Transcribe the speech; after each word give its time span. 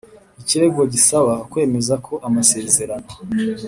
Ikirego 0.41 0.81
gisaba 0.93 1.33
kwemeza 1.51 1.93
ko 2.05 2.13
amasezerano 2.27 3.09